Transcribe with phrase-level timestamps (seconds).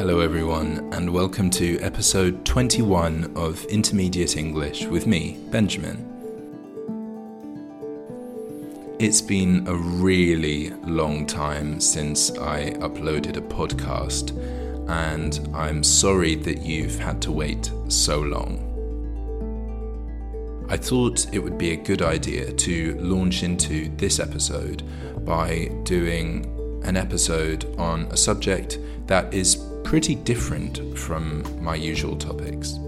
[0.00, 5.98] Hello, everyone, and welcome to episode 21 of Intermediate English with me, Benjamin.
[8.98, 14.30] It's been a really long time since I uploaded a podcast,
[14.88, 18.66] and I'm sorry that you've had to wait so long.
[20.70, 24.82] I thought it would be a good idea to launch into this episode
[25.26, 26.46] by doing
[26.86, 32.78] an episode on a subject that is pretty different from my usual topics.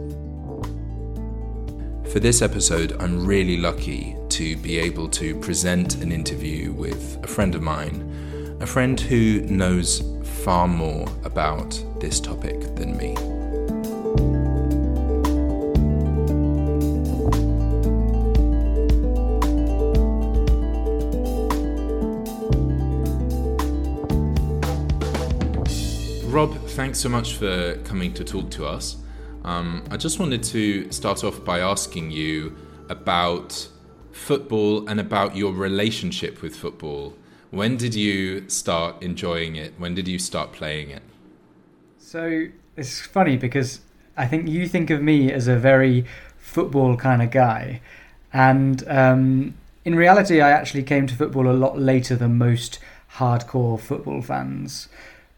[2.12, 7.26] For this episode, I'm really lucky to be able to present an interview with a
[7.26, 10.02] friend of mine, a friend who knows
[10.44, 13.16] far more about this topic than me.
[26.32, 28.96] Rob, thanks so much for coming to talk to us.
[29.44, 32.56] Um, I just wanted to start off by asking you
[32.88, 33.68] about
[34.12, 37.14] football and about your relationship with football.
[37.50, 39.74] When did you start enjoying it?
[39.76, 41.02] When did you start playing it?
[41.98, 43.80] So it's funny because
[44.16, 46.06] I think you think of me as a very
[46.38, 47.82] football kind of guy,
[48.32, 52.78] and um, in reality, I actually came to football a lot later than most
[53.16, 54.88] hardcore football fans.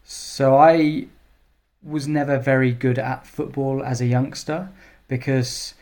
[0.03, 1.07] So I
[1.85, 4.69] was never very good at football as a youngster
[5.07, 5.75] because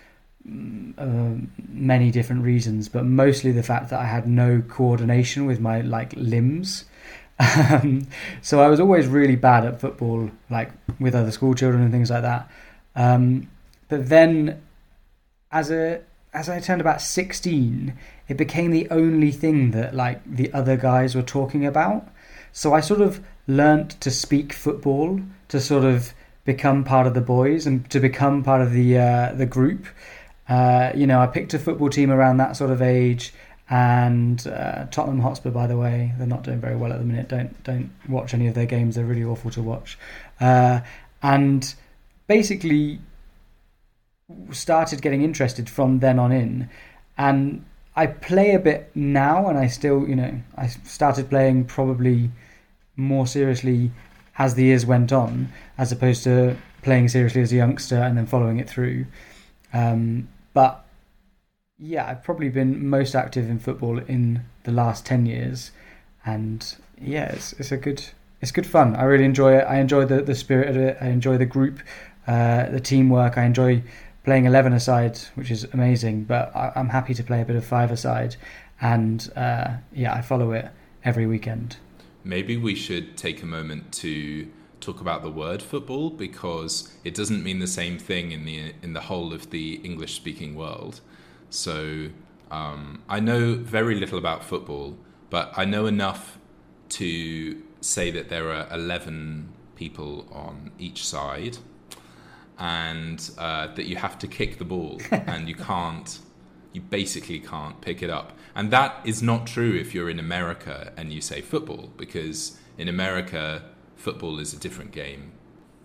[0.47, 5.59] mm, uh, many different reasons, but mostly the fact that I had no coordination with
[5.59, 6.85] my like limbs.
[7.39, 8.07] Um,
[8.41, 12.09] so I was always really bad at football, like with other school children and things
[12.09, 12.49] like that.
[12.95, 13.49] Um,
[13.89, 14.61] but then,
[15.51, 16.01] as a
[16.33, 17.93] as I turned about sixteen,
[18.27, 22.07] it became the only thing that like the other guys were talking about.
[22.51, 25.19] So I sort of learnt to speak football
[25.53, 26.15] to sort of
[26.45, 29.85] become part of the boys and to become part of the uh, the group.
[30.49, 33.31] Uh, you know, I picked a football team around that sort of age,
[33.69, 37.27] and uh, Tottenham Hotspur, by the way, they're not doing very well at the minute.
[37.27, 39.95] Don't don't watch any of their games; they're really awful to watch.
[40.41, 40.79] Uh,
[41.21, 41.75] and
[42.25, 42.99] basically,
[44.49, 46.67] started getting interested from then on in,
[47.15, 47.63] and
[47.95, 52.31] I play a bit now, and I still, you know, I started playing probably
[52.95, 53.91] more seriously
[54.37, 58.25] as the years went on, as opposed to playing seriously as a youngster and then
[58.25, 59.05] following it through.
[59.73, 60.85] Um, but
[61.77, 65.71] yeah, I've probably been most active in football in the last ten years,
[66.25, 68.03] and yeah, it's it's a good
[68.41, 68.95] it's good fun.
[68.95, 69.63] I really enjoy it.
[69.63, 70.97] I enjoy the the spirit of it.
[71.01, 71.79] I enjoy the group,
[72.27, 73.37] uh, the teamwork.
[73.37, 73.83] I enjoy
[74.23, 76.23] playing eleven aside, which is amazing.
[76.23, 78.35] But I, am happy to play a bit of five aside,
[78.79, 80.69] and uh, yeah, I follow it
[81.03, 81.77] every weekend
[82.23, 84.47] maybe we should take a moment to
[84.79, 88.93] talk about the word football because it doesn't mean the same thing in the in
[88.93, 90.99] the whole of the English speaking world.
[91.49, 92.09] So
[92.51, 94.97] um, I know very little about football,
[95.29, 96.37] but I know enough
[96.89, 101.57] to say that there are eleven people on each side,
[102.59, 106.19] and uh, that you have to kick the ball and you can't
[106.73, 108.33] you basically can't pick it up.
[108.55, 112.87] And that is not true if you're in America and you say football, because in
[112.89, 113.63] America,
[113.95, 115.31] football is a different game.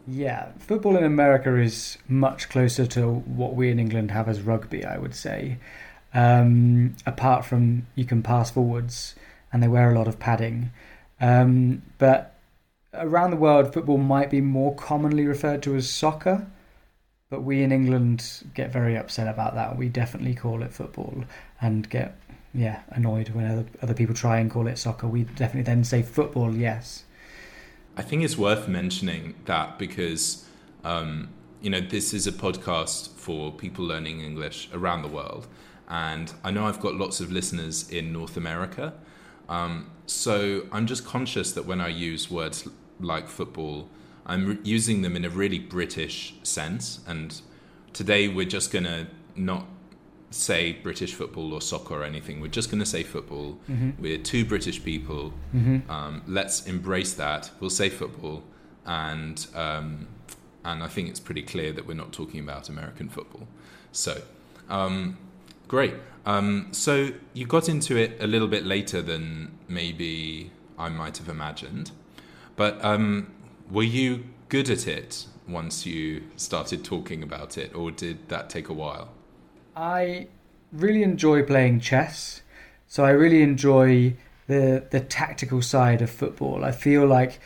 [0.06, 4.84] Yeah, football in America is much closer to what we in England have as rugby,
[4.84, 5.58] I would say.
[6.14, 9.14] Um, apart from you can pass forwards
[9.52, 10.70] and they wear a lot of padding.
[11.20, 12.38] Um, but
[12.94, 16.46] around the world, football might be more commonly referred to as soccer.
[17.30, 19.76] But we in England get very upset about that.
[19.76, 21.24] We definitely call it football
[21.60, 22.18] and get
[22.54, 25.06] yeah annoyed when other, other people try and call it soccer.
[25.06, 26.54] We definitely then say football.
[26.54, 27.04] Yes.
[27.96, 30.46] I think it's worth mentioning that because
[30.84, 31.28] um,
[31.60, 35.46] you know this is a podcast for people learning English around the world,
[35.88, 38.94] and I know I've got lots of listeners in North America.
[39.48, 42.68] Um, so I'm just conscious that when I use words
[43.00, 43.88] like football
[44.28, 47.00] I'm using them in a really British sense.
[47.06, 47.40] And
[47.92, 49.66] today we're just going to not
[50.30, 52.40] say British football or soccer or anything.
[52.40, 53.58] We're just going to say football.
[53.70, 54.02] Mm-hmm.
[54.02, 55.32] We're two British people.
[55.54, 55.90] Mm-hmm.
[55.90, 57.50] Um, let's embrace that.
[57.58, 58.42] We'll say football.
[58.84, 60.08] And, um,
[60.64, 63.48] and I think it's pretty clear that we're not talking about American football.
[63.92, 64.20] So,
[64.68, 65.16] um,
[65.66, 65.94] great.
[66.26, 71.30] Um, so you got into it a little bit later than maybe I might have
[71.30, 71.90] imagined.
[72.56, 73.32] But um,
[73.70, 78.68] were you good at it once you started talking about it, or did that take
[78.68, 79.10] a while?
[79.76, 80.28] I
[80.72, 82.42] really enjoy playing chess,
[82.86, 84.14] so I really enjoy
[84.46, 86.64] the the tactical side of football.
[86.64, 87.40] I feel like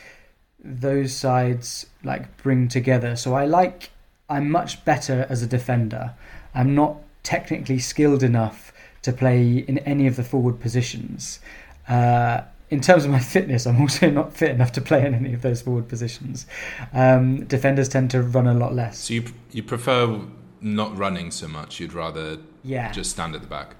[0.63, 3.15] those sides like bring together.
[3.15, 3.91] So I like
[4.29, 6.15] I'm much better as a defender.
[6.55, 11.39] I'm not technically skilled enough to play in any of the forward positions.
[11.87, 12.41] Uh,
[12.73, 15.43] in terms of my fitness, I'm also not fit enough to play in any of
[15.43, 16.47] those forward positions.
[16.91, 18.97] Um, defenders tend to run a lot less.
[18.97, 20.19] So you you prefer
[20.59, 21.79] not running so much?
[21.79, 23.75] You'd rather Yeah, just stand at the back.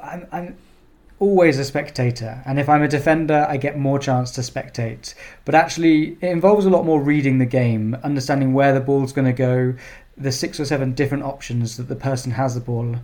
[0.00, 0.56] I'm, I'm
[1.18, 5.14] always a spectator, and if I'm a defender, I get more chance to spectate.
[5.44, 9.26] But actually, it involves a lot more reading the game, understanding where the ball's going
[9.26, 9.74] to go,
[10.16, 12.96] the six or seven different options that the person has the ball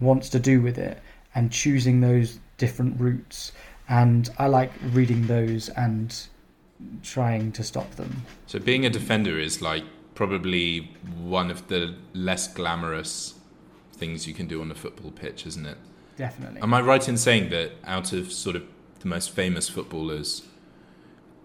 [0.00, 0.98] wants to do with it,
[1.34, 3.52] and choosing those different routes.
[3.90, 6.16] And I like reading those and
[7.02, 8.24] trying to stop them.
[8.46, 9.84] So being a defender is like
[10.14, 13.34] probably one of the less glamorous
[13.92, 15.76] things you can do on a football pitch, isn't it?
[16.16, 16.62] Definitely.
[16.62, 18.62] Am I right in saying that out of sort of
[19.00, 20.42] the most famous footballers,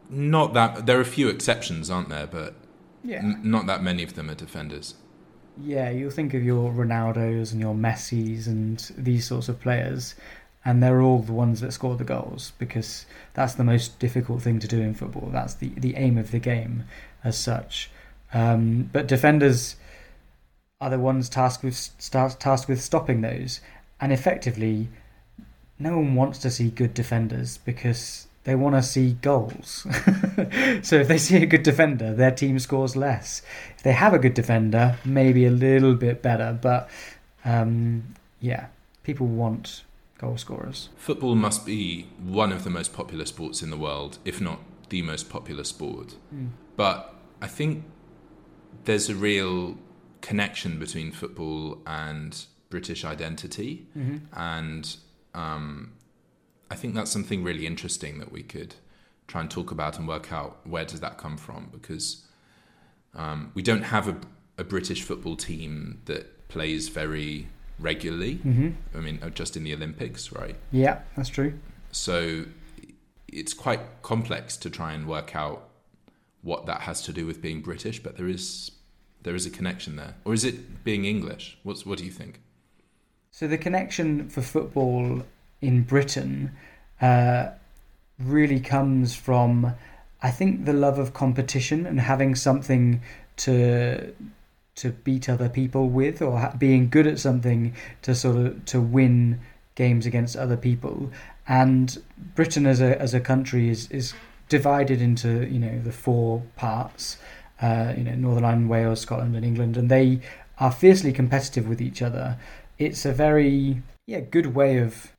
[0.09, 2.27] not that there are a few exceptions, aren't there?
[2.27, 2.53] But
[3.03, 3.19] yeah.
[3.19, 4.95] n- not that many of them are defenders.
[5.57, 10.15] Yeah, you'll think of your Ronaldos and your Messis and these sorts of players,
[10.65, 14.59] and they're all the ones that score the goals because that's the most difficult thing
[14.59, 15.29] to do in football.
[15.31, 16.85] That's the, the aim of the game
[17.23, 17.91] as such.
[18.33, 19.75] Um, but defenders
[20.81, 23.61] are the ones tasked with tasked with stopping those,
[24.01, 24.89] and effectively,
[25.79, 29.87] no one wants to see good defenders because they want to see goals.
[30.81, 33.41] so if they see a good defender, their team scores less.
[33.77, 36.89] If they have a good defender, maybe a little bit better, but
[37.43, 38.67] um, yeah,
[39.03, 39.83] people want
[40.17, 40.89] goal scorers.
[40.95, 44.59] Football must be one of the most popular sports in the world, if not
[44.89, 46.15] the most popular sport.
[46.75, 47.83] But I think
[48.85, 49.77] there's a real
[50.21, 54.17] connection between football and British identity, Mm-hmm.
[54.33, 54.95] and
[55.33, 55.93] um,
[56.71, 58.75] I think that's something really interesting that we could
[59.27, 62.25] try and talk about and work out where does that come from because
[63.15, 64.15] um, we don't have a,
[64.57, 67.47] a British football team that plays very
[67.79, 68.35] regularly.
[68.35, 70.55] hmm I mean, uh, just in the Olympics, right?
[70.71, 71.53] Yeah, that's true.
[71.91, 72.45] So
[73.27, 75.69] it's quite complex to try and work out
[76.41, 78.71] what that has to do with being British, but there is
[79.23, 81.57] there is a connection there, or is it being English?
[81.63, 82.39] What's what do you think?
[83.31, 85.23] So the connection for football
[85.61, 86.51] in Britain
[87.01, 87.47] uh,
[88.19, 89.73] really comes from,
[90.21, 93.01] I think, the love of competition and having something
[93.37, 94.13] to
[94.75, 99.39] to beat other people with, or being good at something to sort of to win
[99.75, 101.11] games against other people.
[101.47, 102.01] And
[102.35, 104.13] Britain as a as a country is is
[104.49, 107.17] divided into you know the four parts,
[107.61, 110.21] uh, you know Northern Ireland, Wales, Scotland, and England, and they
[110.57, 112.37] are fiercely competitive with each other
[112.77, 115.11] it's a very yeah good way of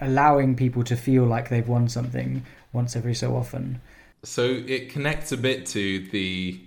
[0.00, 3.80] allowing people to feel like they've won something once every so often.
[4.22, 6.60] So it connects a bit to the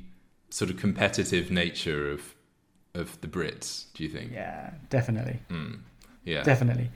[0.52, 2.36] sort of competitive nature of
[2.94, 3.86] of the Brits.
[3.94, 4.32] Do you think?
[4.34, 5.80] Yeah, definitely, Mm.
[6.26, 6.44] Yeah.
[6.44, 6.92] definitely.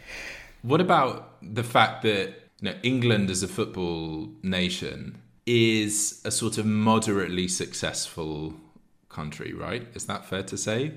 [0.62, 2.28] What about the fact that
[2.62, 8.54] you know, England as a football nation is a sort of moderately successful
[9.10, 9.88] country, right?
[9.94, 10.92] Is that fair to say?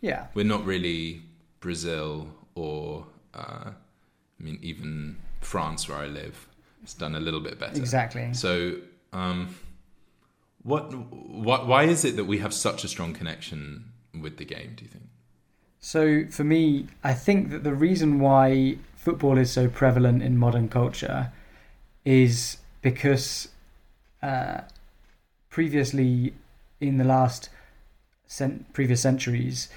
[0.00, 1.22] Yeah, We're not really
[1.60, 6.46] Brazil or, uh, I mean, even France, where I live,
[6.82, 7.76] has done a little bit better.
[7.78, 8.32] exactly.
[8.34, 8.76] So,
[9.12, 9.48] um,
[10.64, 14.72] what, what, why is it that we have such a strong connection with the game?
[14.74, 15.04] Do you think?
[15.78, 20.70] So for me, I think that the reason why football is so prevalent in modern
[20.70, 21.30] culture
[22.06, 23.48] is because
[24.22, 24.62] uh,
[25.50, 26.32] previously,
[26.80, 27.50] in the last
[28.26, 29.68] cent- previous centuries,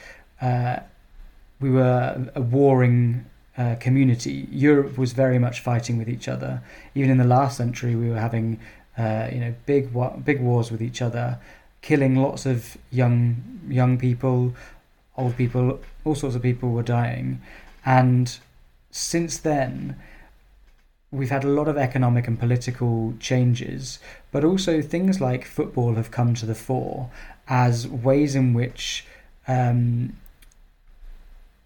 [0.41, 0.77] uh,
[1.59, 3.25] we were a warring
[3.57, 4.47] uh, community.
[4.49, 6.61] Europe was very much fighting with each other.
[6.95, 8.59] Even in the last century, we were having
[8.97, 9.89] uh, you know big
[10.23, 11.39] big wars with each other,
[11.81, 14.53] killing lots of young young people,
[15.17, 17.41] old people, all sorts of people were dying,
[17.85, 18.39] and
[18.91, 19.95] since then.
[21.09, 23.99] We've had a lot of economic and political changes,
[24.29, 27.09] but also things like football have come to the fore
[27.47, 29.05] as ways in which
[29.47, 30.17] um,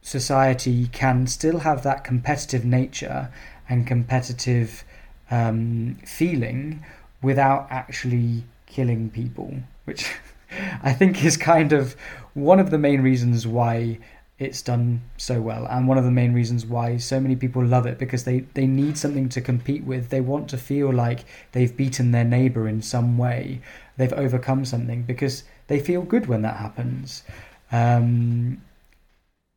[0.01, 3.29] society can still have that competitive nature
[3.69, 4.83] and competitive
[5.29, 6.83] um, feeling
[7.21, 10.09] without actually killing people, which
[10.83, 11.95] I think is kind of
[12.33, 13.99] one of the main reasons why
[14.41, 17.85] it's done so well and one of the main reasons why so many people love
[17.85, 20.09] it because they, they need something to compete with.
[20.09, 23.61] They want to feel like they've beaten their neighbour in some way,
[23.97, 27.23] they've overcome something because they feel good when that happens.
[27.71, 28.61] Um,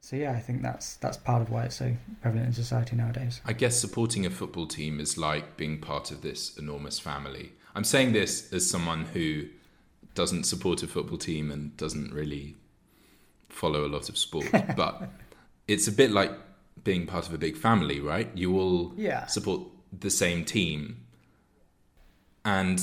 [0.04, 3.40] so yeah, I think that's that's part of why it's so prevalent in society nowadays.
[3.46, 7.52] I guess supporting a football team is like being part of this enormous family.
[7.75, 9.46] I'm saying this as someone who
[10.14, 12.54] doesn't support a football team and doesn't really
[13.49, 14.44] follow a lot of sport,
[14.76, 15.08] but
[15.66, 16.32] it's a bit like
[16.84, 18.28] being part of a big family, right?
[18.34, 19.25] You all Yeah.
[19.25, 19.62] support
[19.99, 21.06] the same team,
[22.44, 22.78] and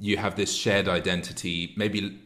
[0.00, 1.74] you have this shared identity.
[1.76, 2.18] Maybe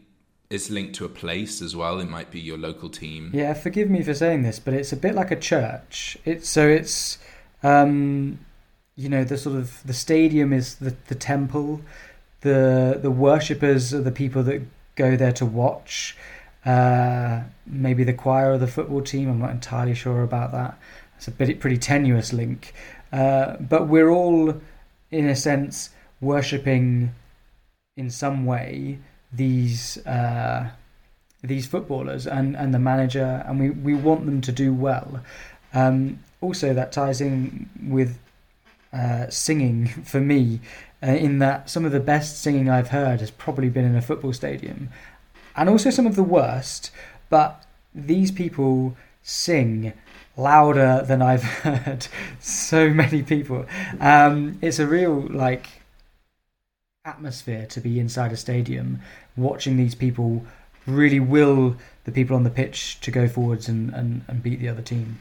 [0.50, 2.00] it's linked to a place as well.
[2.00, 3.30] It might be your local team.
[3.32, 6.18] Yeah, forgive me for saying this, but it's a bit like a church.
[6.24, 7.18] It's so it's
[7.62, 8.40] um
[8.96, 11.80] you know, the sort of the stadium is the, the temple.
[12.42, 14.62] The the worshippers are the people that
[14.96, 16.16] go there to watch.
[16.66, 19.30] Uh, maybe the choir of the football team.
[19.30, 20.78] I'm not entirely sure about that.
[21.16, 22.74] It's a bit pretty tenuous link.
[23.12, 24.60] Uh, but we're all,
[25.10, 25.90] in a sense,
[26.20, 27.14] worshipping
[27.96, 28.98] in some way
[29.32, 30.70] these uh,
[31.42, 35.20] these footballers and, and the manager, and we, we want them to do well.
[35.72, 38.18] Um, also, that ties in with
[38.92, 40.60] uh, singing for me,
[41.02, 44.02] uh, in that some of the best singing I've heard has probably been in a
[44.02, 44.90] football stadium,
[45.56, 46.90] and also some of the worst.
[47.28, 49.92] But these people sing
[50.36, 52.06] louder than I've heard
[52.38, 53.66] so many people.
[53.98, 55.79] Um, it's a real like
[57.04, 59.00] atmosphere to be inside a stadium
[59.36, 60.44] watching these people
[60.86, 64.68] really will the people on the pitch to go forwards and, and, and beat the
[64.68, 65.18] other team.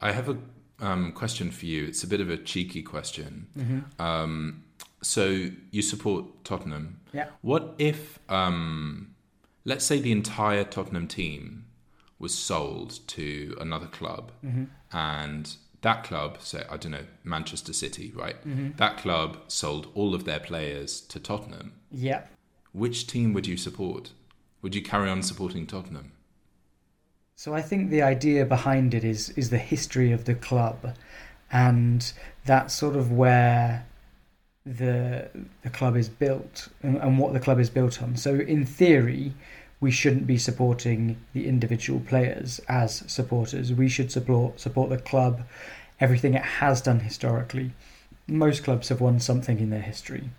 [0.00, 0.36] I have a
[0.80, 1.84] um, question for you.
[1.86, 3.46] It's a bit of a cheeky question.
[3.56, 4.02] Mm-hmm.
[4.02, 4.64] Um,
[5.00, 7.00] so you support Tottenham.
[7.12, 7.28] Yeah.
[7.42, 9.14] What if, um,
[9.64, 11.66] let's say, the entire Tottenham team
[12.18, 14.64] was sold to another club, Mm-hmm.
[14.96, 18.36] and that club, say, I don't know, Manchester City, right?
[18.46, 18.76] Mm-hmm.
[18.76, 21.74] That club sold all of their players to Tottenham.
[21.90, 22.22] Yeah.
[22.72, 24.12] Which team would you support?
[24.62, 26.12] Would you carry on supporting Tottenham?
[27.34, 30.94] So I think the idea behind it is is the history of the club,
[31.50, 32.12] and
[32.44, 33.84] that's sort of where
[34.64, 35.28] the
[35.62, 38.16] the club is built and, and what the club is built on.
[38.16, 39.34] So in theory,
[39.82, 43.72] we shouldn't be supporting the individual players as supporters.
[43.72, 45.42] We should support support the club,
[46.00, 47.72] everything it has done historically.
[48.28, 50.30] Most clubs have won something in their history.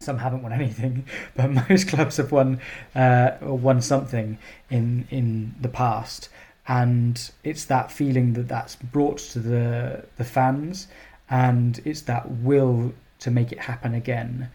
[0.00, 1.04] Some haven't won anything,
[1.36, 2.60] but most clubs have won
[2.94, 4.38] uh, won something
[4.70, 6.30] in in the past,
[6.66, 10.88] and it's that feeling that that's brought to the the fans,
[11.28, 14.48] and it's that will to make it happen again.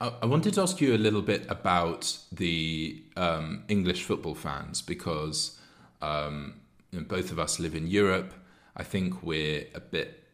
[0.00, 4.82] I I wanted to ask you a little bit about the um, English football fans
[4.82, 5.58] because
[6.02, 6.54] um,
[6.90, 8.32] you know, both of us live in Europe.
[8.76, 10.24] I think we're a bit.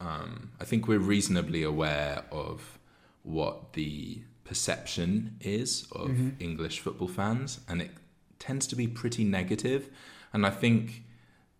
[0.00, 2.78] Um, I think we're reasonably aware of
[3.22, 7.90] what the perception is of English football fans, and it
[8.38, 9.88] tends to be pretty negative.
[10.32, 11.02] And I think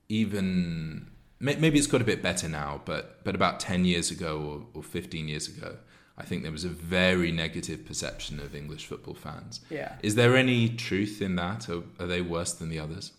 [0.08, 4.80] even maybe it's got a bit better now, but but about ten years ago or,
[4.80, 5.76] or fifteen years ago,
[6.18, 9.60] I think there was a very negative perception of English football fans.
[9.70, 9.96] Yeah.
[10.02, 13.12] Is there any truth in that, or are they worse than the others?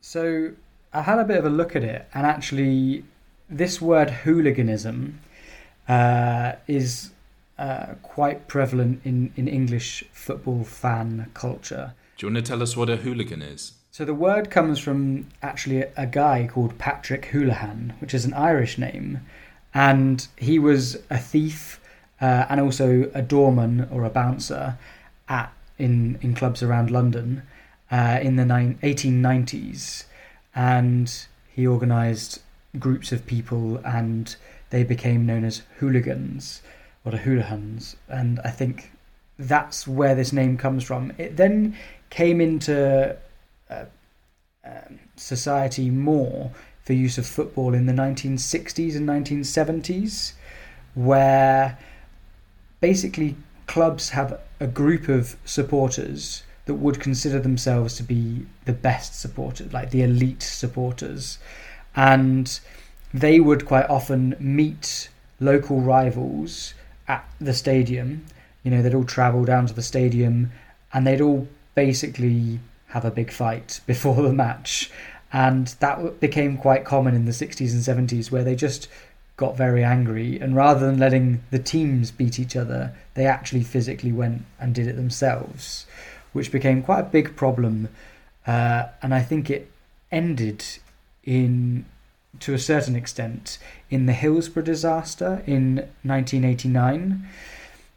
[0.00, 0.52] So
[0.92, 3.04] I had a bit of a look at it, and actually,
[3.50, 5.20] this word hooliganism
[5.88, 7.10] uh, is
[7.58, 11.94] uh, quite prevalent in, in English football fan culture.
[12.16, 13.72] Do you want to tell us what a hooligan is?
[13.90, 18.34] So the word comes from actually a, a guy called Patrick Houlihan, which is an
[18.34, 19.20] Irish name,
[19.76, 21.78] and he was a thief
[22.22, 24.78] uh, and also a doorman or a bouncer
[25.28, 27.42] at in in clubs around London
[27.90, 30.04] uh, in the nine, 1890s,
[30.54, 32.40] and he organised
[32.78, 34.36] groups of people, and
[34.70, 36.62] they became known as hooligans
[37.04, 38.92] or the hooligans, and I think
[39.38, 41.12] that's where this name comes from.
[41.18, 41.76] It then
[42.08, 43.14] came into
[43.68, 43.84] uh,
[44.64, 46.50] um, society more
[46.86, 50.32] for use of football in the 1960s and 1970s,
[50.94, 51.76] where
[52.80, 59.20] basically clubs have a group of supporters that would consider themselves to be the best
[59.20, 61.38] supporters, like the elite supporters,
[61.96, 62.60] and
[63.12, 65.08] they would quite often meet
[65.40, 66.72] local rivals
[67.08, 68.24] at the stadium.
[68.62, 70.52] You know, they'd all travel down to the stadium
[70.92, 74.90] and they'd all basically have a big fight before the match.
[75.36, 78.88] And that became quite common in the 60s and 70s where they just
[79.36, 84.12] got very angry and rather than letting the teams beat each other, they actually physically
[84.12, 85.84] went and did it themselves,
[86.32, 87.90] which became quite a big problem.
[88.46, 89.70] Uh, and I think it
[90.10, 90.64] ended
[91.22, 91.84] in,
[92.40, 93.58] to a certain extent,
[93.90, 97.28] in the Hillsborough disaster in 1989,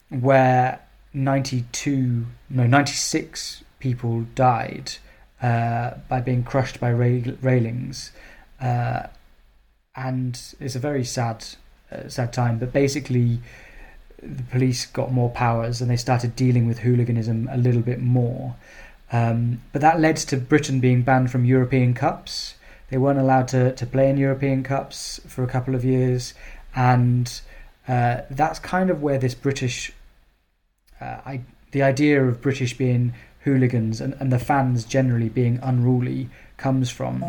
[0.10, 0.82] where
[1.14, 4.98] 92, no, 96 people died
[5.42, 8.12] uh, by being crushed by rail- railings.
[8.62, 9.04] Uh,
[9.96, 11.46] and it's a very sad,
[11.92, 12.60] uh, sad time.
[12.60, 13.40] But basically,
[14.22, 18.56] the police got more powers and they started dealing with hooliganism a little bit more.
[19.12, 22.56] Um, but that led to Britain being banned from European Cups.
[22.90, 26.34] They weren't allowed to, to play in European Cups for a couple of years.
[26.76, 27.42] And
[27.88, 29.92] uh, that's kind of where this British,
[31.02, 31.42] uh, I,
[31.72, 33.14] the idea of British being
[33.50, 37.24] hooligans and, and the fans generally being unruly comes from.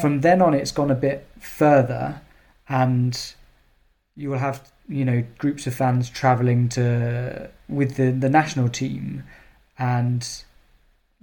[0.00, 2.20] From then on, it's gone a bit further,
[2.68, 3.34] and
[4.16, 9.24] you will have you know groups of fans traveling to with the the national team,
[9.78, 10.44] and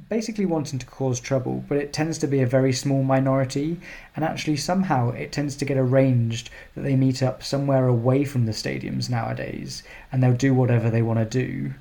[0.09, 3.79] basically wanting to cause trouble, but it tends to be a very small minority,
[4.15, 8.45] and actually somehow it tends to get arranged that they meet up somewhere away from
[8.45, 11.73] the stadiums nowadays, and they'll do whatever they want to do,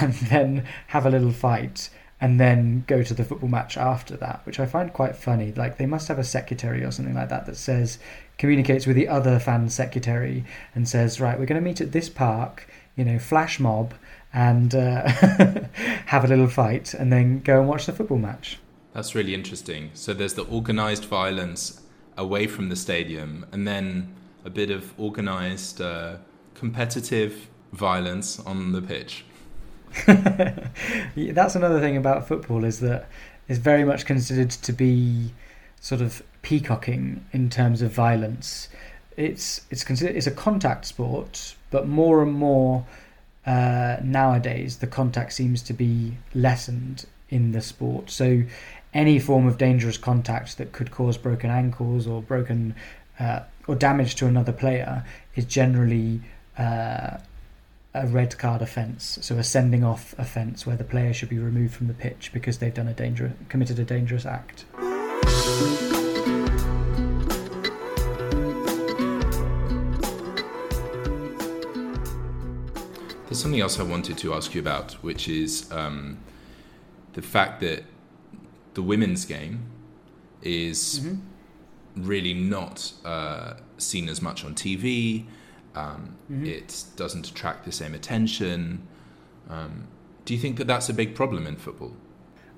[0.00, 4.40] and then have a little fight, and then go to the football match after that,
[4.44, 5.52] which I find quite funny.
[5.52, 7.98] Like they must have a secretary or something like that that says
[8.38, 12.08] communicates with the other fan secretary and says, right, we're going to meet at this
[12.08, 13.94] park, you know, flash mob
[14.32, 15.08] and uh,
[16.06, 18.58] have a little fight and then go and watch the football match.
[18.92, 19.90] That's really interesting.
[19.94, 21.82] So there's the organized violence
[22.16, 26.16] away from the stadium and then a bit of organized uh,
[26.54, 29.24] competitive violence on the pitch.
[30.06, 33.08] That's another thing about football is that
[33.48, 35.32] it's very much considered to be
[35.80, 38.68] sort of peacocking in terms of violence.
[39.16, 42.86] It's it's considered it's a contact sport, but more and more
[43.46, 48.10] uh, nowadays the contact seems to be lessened in the sport.
[48.10, 48.42] So
[48.92, 52.74] any form of dangerous contact that could cause broken ankles or broken
[53.20, 55.04] uh, or damage to another player
[55.36, 56.20] is generally
[56.58, 57.18] uh,
[57.94, 59.18] a red card offence.
[59.22, 62.58] So a sending off offence where the player should be removed from the pitch because
[62.58, 64.64] they've done a dangerous committed a dangerous act.
[73.26, 76.18] There's something else I wanted to ask you about, which is um,
[77.14, 77.84] the fact that
[78.74, 79.70] the women's game
[80.42, 82.06] is mm-hmm.
[82.06, 85.26] really not uh, seen as much on TV.
[85.74, 86.46] Um, mm-hmm.
[86.46, 88.86] It doesn't attract the same attention.
[89.50, 89.88] Um,
[90.24, 91.92] do you think that that's a big problem in football?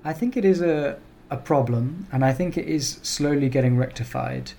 [0.03, 0.99] I think it is a
[1.29, 4.51] a problem, and I think it is slowly getting rectified.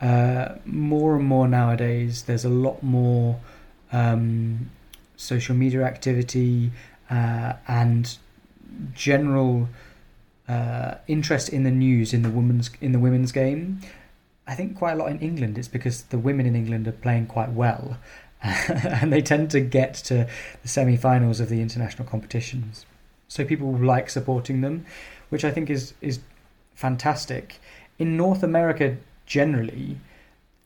[0.00, 3.38] Uh, more and more nowadays, there's a lot more
[3.92, 4.70] um,
[5.16, 6.72] social media activity,
[7.10, 8.16] uh, and
[8.94, 9.68] general
[10.48, 13.80] uh, interest in the news in the women's in the women's game.
[14.46, 15.56] I think quite a lot in England.
[15.58, 17.98] It's because the women in England are playing quite well,
[18.42, 20.28] and they tend to get to
[20.62, 22.84] the semi-finals of the international competitions.
[23.28, 24.84] So people like supporting them,
[25.30, 26.20] which I think is is
[26.74, 27.58] fantastic.
[27.98, 29.98] In North America, generally,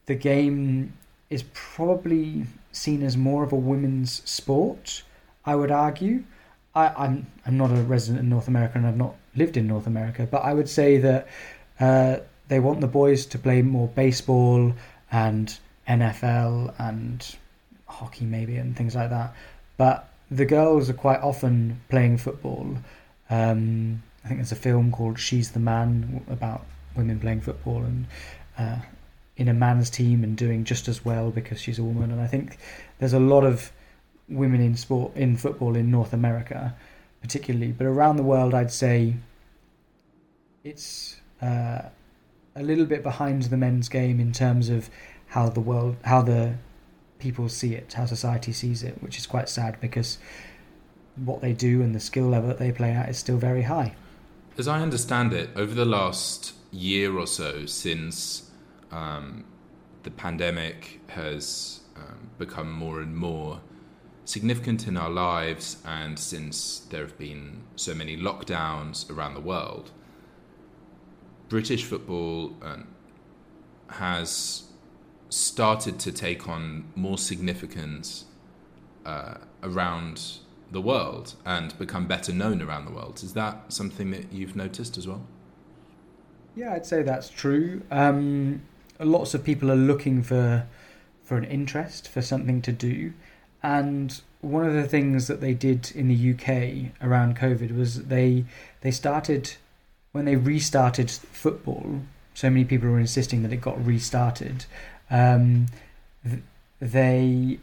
[0.06, 0.94] the game
[1.30, 5.02] is probably seen as more of a women's sport.
[5.44, 6.24] I would argue.
[6.74, 9.86] I, I'm I'm not a resident in North America and I've not lived in North
[9.86, 11.28] America, but I would say that
[11.80, 14.72] uh, they want the boys to play more baseball
[15.11, 17.37] and NFL and
[17.87, 19.34] hockey maybe and things like that.
[19.76, 22.76] But the girls are quite often playing football.
[23.30, 26.64] Um, I think there's a film called She's the Man about
[26.96, 28.06] women playing football and
[28.58, 28.78] uh,
[29.37, 32.11] in a man's team and doing just as well because she's a woman.
[32.11, 32.58] And I think
[32.98, 33.72] there's a lot of
[34.28, 36.74] women in sport in football in North America,
[37.22, 39.14] particularly, but around the world, I'd say
[40.64, 41.82] it's uh,
[42.59, 44.90] a little bit behind the men's game in terms of
[45.29, 46.55] how the world, how the
[47.18, 50.18] people see it, how society sees it, which is quite sad because
[51.16, 53.94] what they do and the skill level that they play at is still very high.
[54.57, 58.51] As I understand it, over the last year or so since
[58.90, 59.44] um,
[60.03, 63.61] the pandemic has um, become more and more
[64.25, 69.90] significant in our lives, and since there have been so many lockdowns around the world,
[71.48, 72.87] British football um,
[73.90, 74.64] has
[75.30, 78.24] started to take on more significance
[79.04, 80.38] uh, around
[80.70, 83.22] the world and become better known around the world.
[83.22, 85.24] Is that something that you've noticed as well?
[86.54, 87.82] Yeah, I'd say that's true.
[87.90, 88.62] Um,
[88.98, 90.66] lots of people are looking for
[91.24, 93.12] for an interest, for something to do.
[93.62, 98.44] And one of the things that they did in the UK around COVID was they
[98.80, 99.56] they started
[100.18, 102.00] when they restarted football.
[102.35, 104.64] So many people were insisting that it got restarted.
[105.11, 105.66] Um,
[106.81, 107.61] they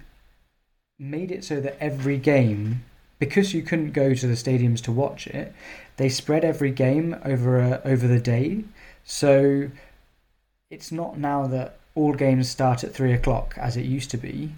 [0.97, 2.85] made it so that every game,
[3.19, 5.53] because you couldn't go to the stadiums to watch it,
[5.97, 8.63] they spread every game over a, over the day.
[9.03, 9.69] So
[10.71, 14.51] it's not now that all games start at three o'clock as it used to be.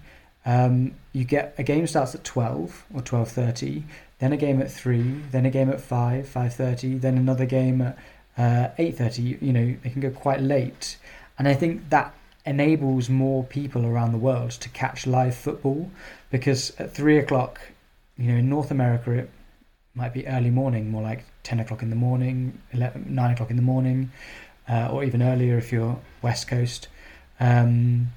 [0.48, 3.84] Um, you get a game starts at twelve or twelve thirty,
[4.20, 7.82] then a game at three, then a game at five, five thirty, then another game
[7.82, 7.98] at
[8.38, 9.38] uh, eight thirty.
[9.42, 10.98] You know, they can go quite late,
[11.38, 15.92] and I think that enables more people around the world to catch live football
[16.32, 17.60] because at three o'clock,
[18.18, 19.30] you know, in North America it
[19.96, 23.58] might be early morning, more like ten o'clock in the morning, 11, nine o'clock in
[23.58, 24.14] the morning,
[24.70, 26.88] uh, or even earlier if you're West Coast,
[27.42, 28.14] um,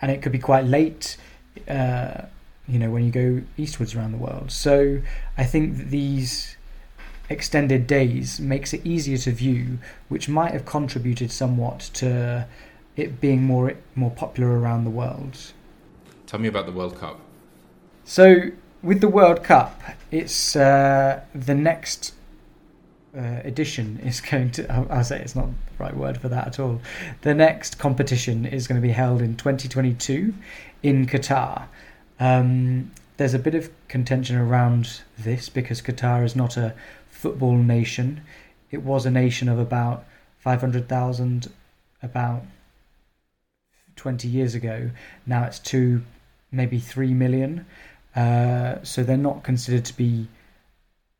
[0.00, 1.18] and it could be quite late.
[1.68, 2.22] Uh,
[2.68, 4.50] you know, when you go eastwards around the world.
[4.50, 5.00] So
[5.38, 6.56] I think that these
[7.28, 12.46] extended days makes it easier to view, which might have contributed somewhat to
[12.96, 15.52] it being more more popular around the world.
[16.26, 17.20] Tell me about the World Cup.
[18.04, 18.50] So
[18.82, 22.14] with the World Cup, it's uh, the next
[23.16, 24.70] uh, edition is going to.
[24.90, 26.80] I'll, say it's not the right word for that at all.
[27.22, 30.34] The next competition is going to be held in 2022
[30.82, 31.66] in Qatar.
[32.20, 36.74] Um, there's a bit of contention around this because Qatar is not a
[37.10, 38.20] football nation.
[38.70, 40.04] It was a nation of about
[40.40, 41.50] 500,000
[42.02, 42.42] about
[43.96, 44.90] 20 years ago.
[45.26, 46.02] Now it's two,
[46.52, 47.66] maybe 3 million.
[48.14, 50.28] Uh, so they're not considered to be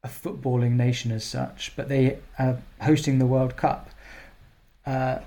[0.06, 3.90] a footballing nation as such, but they are hosting the World Cup.
[4.86, 5.18] Uh,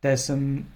[0.00, 0.66] there's some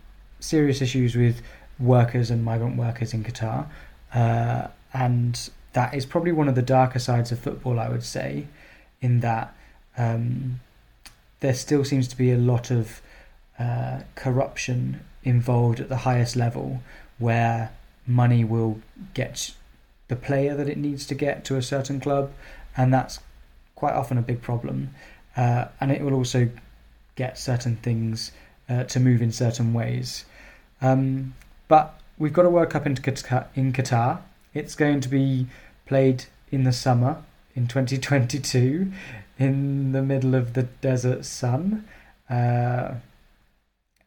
[0.40, 1.40] serious issues with
[1.78, 3.66] workers and migrant workers in Qatar.
[4.12, 8.46] Uh, and that is probably one of the darker sides of football, I would say,
[9.00, 9.54] in that
[9.96, 10.60] um,
[11.40, 13.00] there still seems to be a lot of
[13.58, 16.82] uh, corruption involved at the highest level
[17.18, 17.72] where
[18.06, 18.80] money will
[19.14, 19.52] get
[20.08, 22.30] the player that it needs to get to a certain club,
[22.76, 23.20] and that's
[23.74, 24.90] quite often a big problem.
[25.36, 26.48] Uh, and it will also
[27.16, 28.32] get certain things
[28.68, 30.24] uh, to move in certain ways.
[30.80, 31.34] Um,
[31.68, 34.20] but we've got a World Cup in Qatar, in Qatar.
[34.52, 35.46] It's going to be
[35.86, 37.22] played in the summer
[37.54, 38.92] in 2022
[39.38, 41.86] in the middle of the desert sun.
[42.30, 42.94] Uh,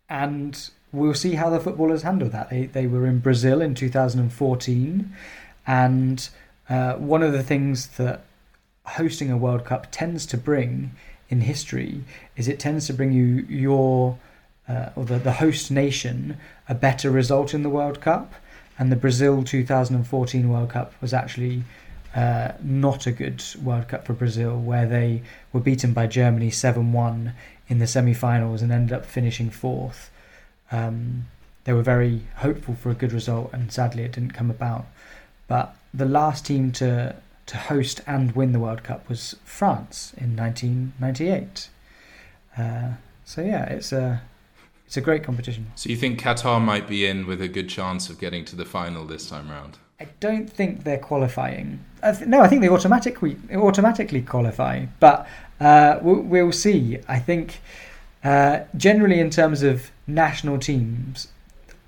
[0.10, 2.50] and we'll see how the footballers handle that.
[2.50, 5.14] They, they were in Brazil in 2014.
[5.66, 6.30] And
[6.70, 8.24] uh, one of the things that
[8.88, 10.92] hosting a World Cup tends to bring
[11.30, 12.04] in history
[12.36, 14.18] is it tends to bring you your
[14.68, 18.34] uh, or the, the host nation a better result in the World Cup.
[18.80, 21.64] And the Brazil 2014 World Cup was actually
[22.16, 26.94] uh, not a good World Cup for Brazil, where they were beaten by Germany 7
[26.94, 27.34] 1
[27.70, 30.12] in the semi finals and ended up finishing fourth.
[30.72, 31.28] Um,
[31.64, 34.86] they were very hopeful for a good result, and sadly it didn't come about.
[35.48, 37.16] But the last team to,
[37.48, 41.70] to host and win the World Cup was France in 1998.
[42.58, 42.94] Uh,
[43.26, 44.22] so, yeah, it's a
[44.88, 45.70] it's a great competition.
[45.76, 48.64] So you think Qatar might be in with a good chance of getting to the
[48.64, 49.78] final this time around?
[50.00, 51.84] I don't think they're qualifying.
[52.02, 55.28] I th- no, I think they automatically automatically qualify, but
[55.60, 57.00] uh, we'll, we'll, see.
[57.08, 57.60] I think
[58.24, 61.30] uh, generally in terms of national teams,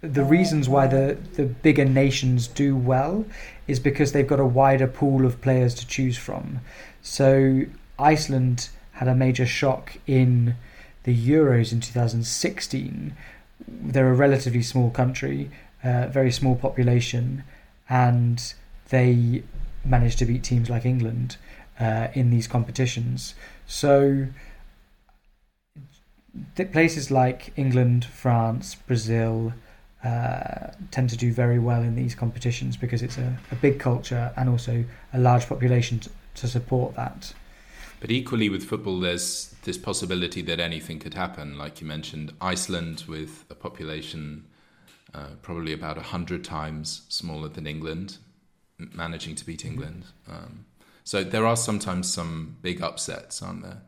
[0.01, 3.25] the reasons why the the bigger nations do well
[3.67, 6.59] is because they've got a wider pool of players to choose from.
[7.01, 7.63] So
[7.97, 10.55] Iceland had a major shock in
[11.03, 13.15] the Euros in 2016,
[13.67, 15.49] they're a relatively small country,
[15.83, 17.43] uh, very small population,
[17.89, 18.53] and
[18.89, 19.43] they
[19.85, 21.37] managed to beat teams like England
[21.79, 23.35] uh, in these competitions.
[23.65, 24.27] So,
[26.55, 29.53] places like England, France, Brazil
[30.03, 34.31] uh, tend to do very well in these competitions because it's a, a big culture
[34.37, 37.33] and also a large population to, to support that.
[37.99, 41.57] But equally with football, there's this possibility that anything could happen.
[41.57, 44.45] Like you mentioned, Iceland with a population
[45.13, 48.17] uh, probably about a hundred times smaller than England,
[48.77, 50.05] managing to beat England.
[50.29, 50.65] Um,
[51.03, 53.81] so there are sometimes some big upsets, aren't there?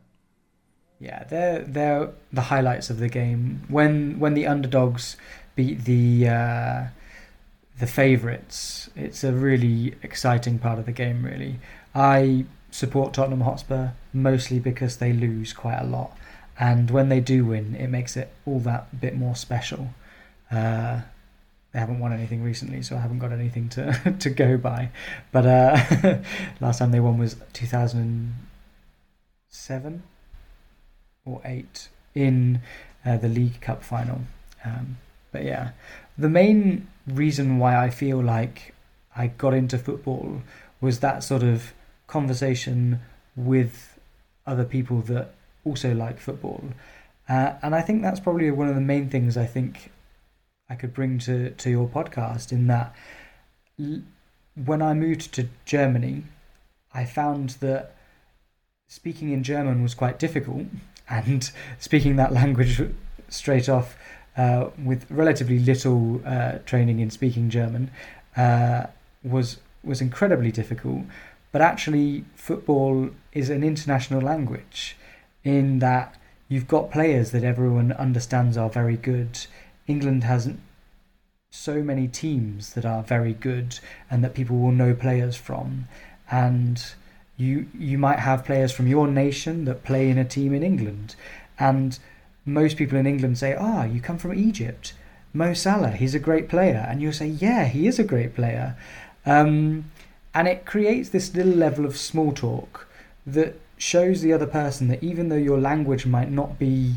[0.98, 3.62] Yeah, they're they're the highlights of the game.
[3.68, 5.16] When when the underdogs
[5.54, 6.84] beat the uh,
[7.78, 11.24] the favourites, it's a really exciting part of the game.
[11.24, 11.58] Really,
[11.94, 16.16] I support Tottenham Hotspur mostly because they lose quite a lot,
[16.58, 19.90] and when they do win, it makes it all that bit more special.
[20.50, 21.02] Uh,
[21.72, 24.90] they haven't won anything recently, so I haven't got anything to to go by.
[25.30, 26.18] But uh,
[26.60, 28.34] last time they won was two thousand
[29.48, 30.02] seven
[31.24, 32.60] or eight in
[33.04, 34.22] uh, the League Cup final.
[34.64, 34.98] Um,
[35.32, 35.70] but yeah,
[36.16, 38.74] the main reason why I feel like
[39.16, 40.42] I got into football
[40.80, 41.72] was that sort of
[42.06, 43.00] conversation
[43.34, 43.98] with
[44.46, 46.62] other people that also like football.
[47.28, 49.90] Uh, and I think that's probably one of the main things I think
[50.68, 52.94] I could bring to, to your podcast in that
[54.54, 56.24] when I moved to Germany,
[56.92, 57.94] I found that
[58.86, 60.66] speaking in German was quite difficult,
[61.08, 62.80] and speaking that language
[63.28, 63.96] straight off
[64.36, 67.90] uh, with relatively little uh, training in speaking German
[68.36, 68.86] uh,
[69.22, 71.02] was was incredibly difficult.
[71.50, 74.96] But actually, football is an international language
[75.44, 76.16] in that
[76.48, 79.46] you've got players that everyone understands are very good.
[79.86, 80.50] England has
[81.50, 83.78] so many teams that are very good
[84.10, 85.88] and that people will know players from.
[86.30, 86.82] And
[87.36, 91.16] you you might have players from your nation that play in a team in England.
[91.58, 91.98] And
[92.44, 94.94] most people in England say, Ah, oh, you come from Egypt.
[95.34, 96.86] Mo Salah, he's a great player.
[96.88, 98.76] And you'll say, Yeah, he is a great player.
[99.24, 99.84] Um,
[100.34, 102.88] and it creates this little level of small talk
[103.26, 106.96] that shows the other person that even though your language might not be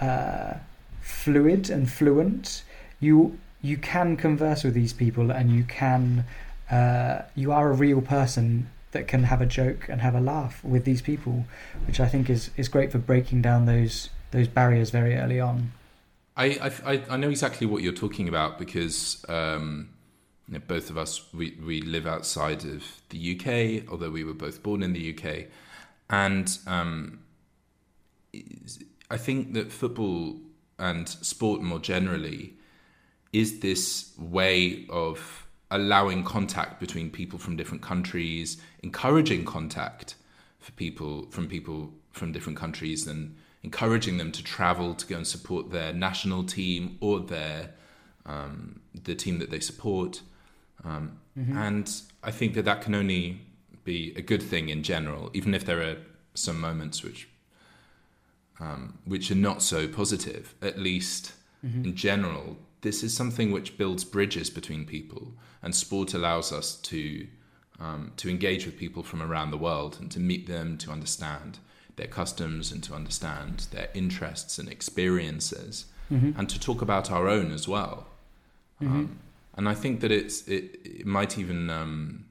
[0.00, 0.54] uh,
[1.00, 2.62] fluid and fluent,
[3.00, 6.24] you you can converse with these people and you can
[6.70, 10.62] uh, you are a real person that can have a joke and have a laugh
[10.64, 11.44] with these people,
[11.86, 15.72] which I think is is great for breaking down those those barriers very early on.
[16.36, 19.88] I I, I know exactly what you're talking about because um,
[20.46, 24.34] you know, both of us we, we live outside of the UK, although we were
[24.34, 25.46] both born in the UK,
[26.10, 27.20] and um,
[29.10, 30.36] I think that football
[30.78, 32.52] and sport more generally
[33.32, 40.16] is this way of allowing contact between people from different countries, encouraging contact
[40.60, 43.34] for people from people from different countries, and
[43.66, 47.70] encouraging them to travel to go and support their national team or their
[48.24, 50.22] um, the team that they support.
[50.84, 51.56] Um, mm-hmm.
[51.56, 51.86] And
[52.22, 53.40] I think that that can only
[53.84, 55.96] be a good thing in general, even if there are
[56.34, 57.28] some moments which
[58.60, 60.54] um, which are not so positive.
[60.62, 61.32] At least
[61.64, 61.84] mm-hmm.
[61.86, 67.26] in general, this is something which builds bridges between people, and sport allows us to
[67.80, 71.58] um, to engage with people from around the world and to meet them, to understand
[71.96, 76.38] their customs and to understand their interests and experiences, mm-hmm.
[76.38, 78.06] and to talk about our own as well.
[78.82, 78.94] Mm-hmm.
[78.94, 79.18] Um,
[79.56, 82.26] and I think that it's it, it might even um,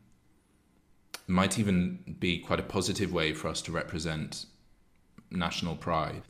[1.28, 4.45] might even be quite a positive way for us to represent
[5.32, 6.21] national pride.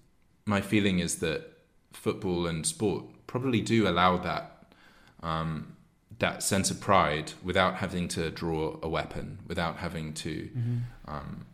[0.45, 1.51] My feeling is that
[1.91, 4.73] football and sport probably do allow that
[5.21, 5.75] um,
[6.19, 10.77] that sense of pride without having to draw a weapon, without having to mm-hmm.
[11.07, 11.45] um,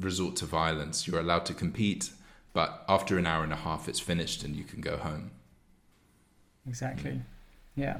[0.00, 1.06] resort to violence.
[1.06, 2.10] You're allowed to compete,
[2.52, 5.30] but after an hour and a half, it's finished and you can go home.
[6.66, 7.20] Exactly.
[7.76, 7.98] Yeah.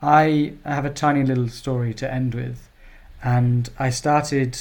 [0.00, 2.68] I have a tiny little story to end with,
[3.22, 4.58] and I started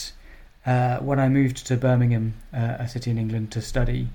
[0.66, 4.10] uh, when I moved to Birmingham, uh, a city in England, to study.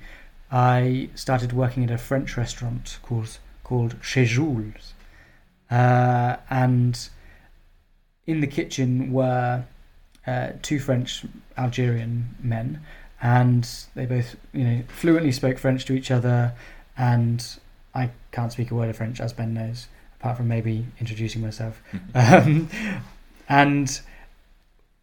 [0.51, 4.95] I started working at a French restaurant called called Chez Jules,
[5.71, 7.09] uh, and
[8.27, 9.65] in the kitchen were
[10.31, 11.25] uh, two French
[11.59, 12.81] Algerian men,
[13.21, 16.55] and they both you know fluently spoke French to each other,
[16.97, 17.45] and
[17.95, 19.89] I can't speak a word of French, as Ben knows
[20.21, 21.83] apart from maybe introducing myself.
[22.15, 22.69] um,
[23.49, 24.01] and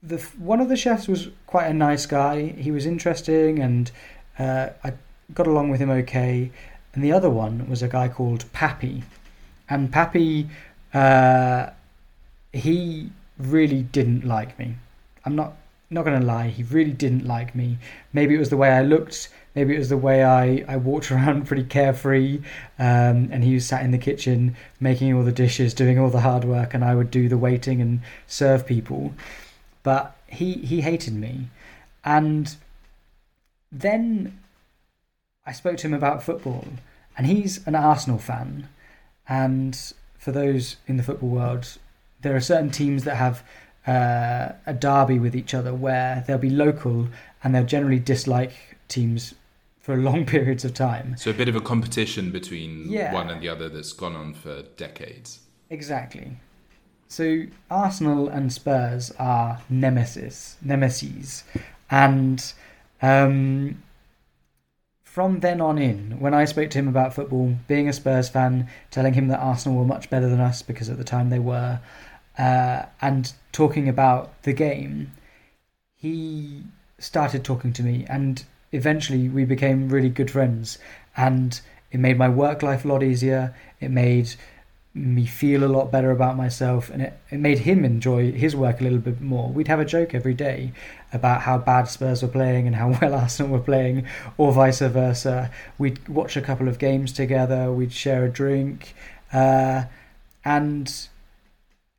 [0.04, 2.48] the one of the chefs was quite a nice guy.
[2.50, 3.92] He was interesting, and
[4.38, 4.94] uh, I
[5.34, 6.52] got along with him okay.
[6.94, 9.04] And the other one was a guy called Pappy,
[9.70, 10.50] and Pappy,
[10.94, 11.72] uh,
[12.54, 14.76] he really didn't like me.
[15.28, 15.58] I'm not
[15.90, 17.78] not going to lie, he really didn't like me.
[18.12, 21.12] Maybe it was the way I looked, maybe it was the way I, I walked
[21.14, 22.40] around pretty carefree,
[22.80, 26.22] um, and he was sat in the kitchen making all the dishes, doing all the
[26.22, 29.14] hard work, and I would do the waiting and serve people.
[29.84, 31.48] But he, he hated me.
[32.04, 32.56] And
[33.72, 34.40] then
[35.46, 36.66] I spoke to him about football,
[37.18, 38.68] and he's an Arsenal fan.
[39.28, 39.78] And
[40.18, 41.78] for those in the football world,
[42.22, 43.44] there are certain teams that have
[43.88, 47.08] uh, a derby with each other where they'll be local
[47.44, 48.54] and they'll generally dislike
[48.88, 49.34] teams
[49.80, 51.16] for long periods of time.
[51.18, 53.14] So a bit of a competition between yeah.
[53.14, 55.40] one and the other that's gone on for decades.
[55.70, 56.38] Exactly.
[57.08, 61.46] So Arsenal and Spurs are nemesis, nemesis,
[61.90, 62.54] and
[63.02, 63.82] um,
[65.18, 68.68] from then on in, when I spoke to him about football, being a Spurs fan,
[68.92, 71.80] telling him that Arsenal were much better than us because at the time they were,
[72.38, 75.12] uh, and talking about the game,
[75.96, 76.64] he
[77.00, 80.78] started talking to me, and eventually we became really good friends.
[81.16, 81.60] And
[81.92, 83.56] it made my work life a lot easier.
[83.80, 84.36] It made
[84.94, 88.82] me feel a lot better about myself, and it, it made him enjoy his work
[88.82, 89.50] a little bit more.
[89.50, 90.74] We'd have a joke every day
[91.14, 94.06] about how bad Spurs were playing and how well Arsenal were playing,
[94.38, 95.52] or vice versa.
[95.78, 98.96] We'd watch a couple of games together, we'd share a drink,
[99.32, 99.84] uh,
[100.44, 101.08] and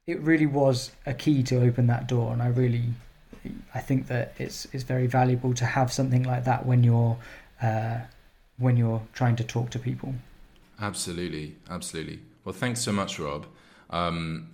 [0.09, 2.85] it really was a key to open that door, and I really,
[3.75, 7.18] I think that it's it's very valuable to have something like that when you're
[7.62, 7.99] uh,
[8.57, 10.14] when you're trying to talk to people.
[10.81, 12.21] Absolutely, absolutely.
[12.44, 13.47] Well, thanks so much, Rob.
[13.90, 14.49] Um,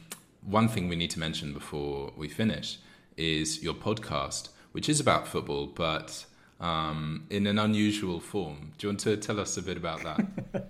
[0.44, 2.78] one thing we need to mention before we finish
[3.16, 6.26] is your podcast, which is about football, but
[6.58, 8.72] um, in an unusual form.
[8.76, 10.66] Do you want to tell us a bit about that?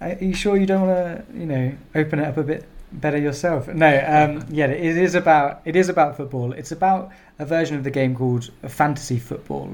[0.02, 3.18] Are you sure you don't want to, you know, open it up a bit better
[3.18, 3.68] yourself?
[3.68, 6.52] No, um, yeah, it is about it is about football.
[6.52, 9.70] It's about a version of the game called fantasy football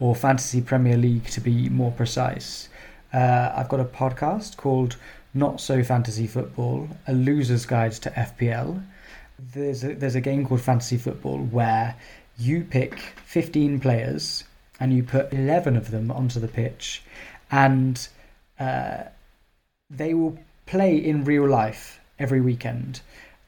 [0.00, 2.68] or fantasy Premier League, to be more precise.
[3.12, 4.96] Uh, I've got a podcast called
[5.32, 8.82] Not So Fantasy Football: A Loser's Guide to FPL.
[9.38, 11.94] There's a, there's a game called Fantasy Football where
[12.38, 14.44] you pick 15 players
[14.80, 17.02] and you put 11 of them onto the pitch,
[17.50, 18.08] and
[18.58, 19.04] uh,
[19.88, 23.00] they will play in real life every weekend.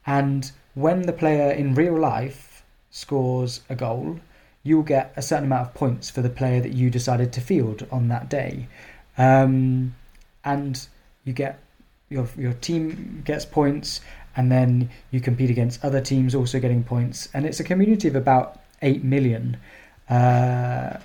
[0.05, 4.19] And when the player in real life scores a goal,
[4.63, 7.87] you'll get a certain amount of points for the player that you decided to field
[7.91, 8.67] on that day.
[9.17, 9.95] Um,
[10.43, 10.87] and
[11.25, 11.59] you get
[12.09, 14.01] your your team gets points,
[14.35, 17.29] and then you compete against other teams also getting points.
[17.33, 19.57] And it's a community of about eight million
[20.09, 20.97] uh,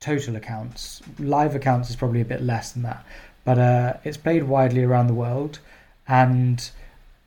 [0.00, 1.00] total accounts.
[1.18, 3.04] Live accounts is probably a bit less than that,
[3.44, 5.60] but uh, it's played widely around the world,
[6.08, 6.70] and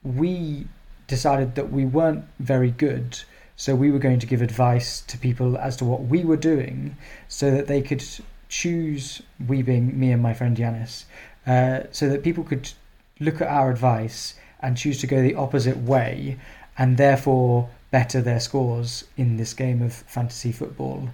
[0.03, 0.67] we
[1.07, 3.19] decided that we weren't very good.
[3.55, 6.97] So we were going to give advice to people as to what we were doing,
[7.27, 8.03] so that they could
[8.49, 9.21] choose.
[9.47, 11.05] We being me and my friend Yanis,
[11.47, 12.71] uh, so that people could
[13.19, 16.38] look at our advice and choose to go the opposite way,
[16.77, 21.09] and therefore better their scores in this game of fantasy football.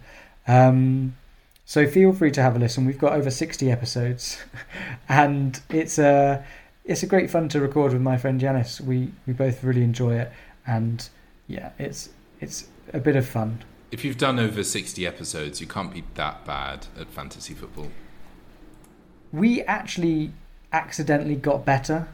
[0.47, 1.15] Um,
[1.65, 2.86] so feel free to have a listen.
[2.86, 4.39] We've got over sixty episodes,
[5.08, 6.43] and it's a
[6.92, 8.82] it's a great fun to record with my friend Yanis.
[8.82, 10.32] We we both really enjoy it,
[10.68, 11.08] and
[11.48, 13.64] yeah, it's it's a bit of fun.
[13.92, 17.90] If you've done over 60 episodes, you can't be that bad at fantasy football.
[19.34, 20.32] We actually
[20.72, 22.08] accidentally got better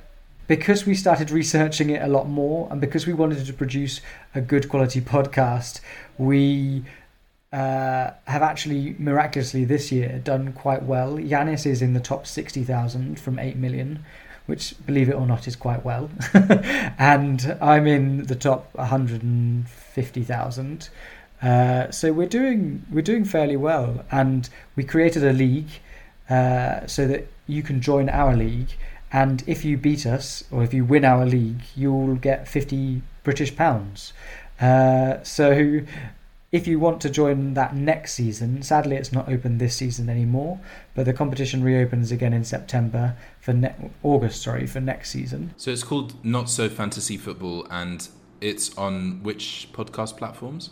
[0.48, 4.02] because we started researching it a lot more and because we wanted to produce
[4.34, 5.82] a good quality podcast.
[6.18, 6.84] We
[7.54, 11.18] uh, have actually miraculously this year done quite well.
[11.18, 14.04] Yanis is in the top 60,000 from 8 million,
[14.48, 16.10] which, believe it or not, is quite well.
[16.34, 20.90] and I'm in the top 150,000.
[21.42, 25.70] Uh, so we're doing we're doing fairly well, and we created a league
[26.30, 28.70] uh, so that you can join our league.
[29.12, 33.56] And if you beat us or if you win our league, you'll get 50 British
[33.56, 34.14] pounds.
[34.60, 35.82] Uh, so
[36.52, 40.60] if you want to join that next season, sadly it's not open this season anymore,
[40.96, 45.54] but the competition reopens again in September for ne- August, sorry, for next season.
[45.58, 48.08] So it's called Not So Fantasy Football, and
[48.40, 50.70] it's on which podcast platforms?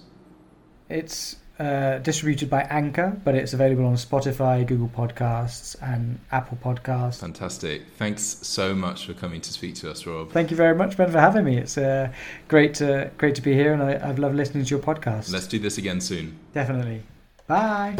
[0.88, 7.20] It's uh, distributed by Anchor, but it's available on Spotify, Google Podcasts, and Apple Podcasts.
[7.22, 7.84] Fantastic.
[7.98, 10.32] Thanks so much for coming to speak to us, Rob.
[10.32, 11.58] Thank you very much, Ben, for having me.
[11.58, 12.12] It's uh,
[12.48, 15.32] great to great to be here, and I, I've loved listening to your podcast.
[15.32, 16.38] Let's do this again soon.
[16.54, 17.04] Definitely.
[17.48, 17.96] Bye.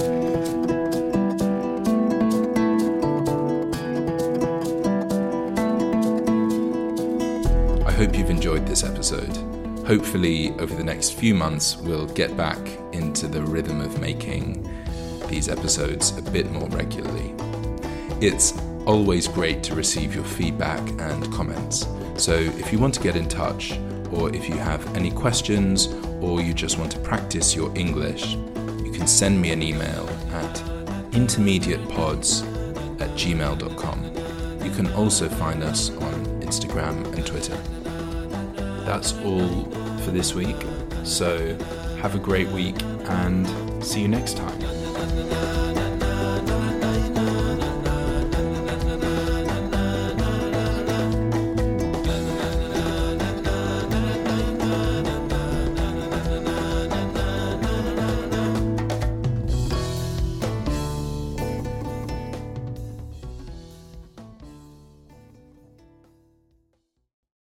[7.86, 9.55] I hope you've enjoyed this episode.
[9.86, 12.58] Hopefully, over the next few months, we'll get back
[12.92, 14.68] into the rhythm of making
[15.28, 17.36] these episodes a bit more regularly.
[18.20, 21.88] It's always great to receive your feedback and comments.
[22.18, 23.80] So, if you want to get in touch,
[24.12, 25.88] or if you have any questions,
[26.20, 28.34] or you just want to practice your English,
[28.84, 30.56] you can send me an email at
[31.12, 32.42] intermediatepods
[33.02, 34.66] at gmail.com.
[34.66, 37.75] You can also find us on Instagram and Twitter.
[38.86, 39.64] That's all
[40.02, 40.56] for this week.
[41.04, 41.58] So
[42.02, 45.65] have a great week and see you next time.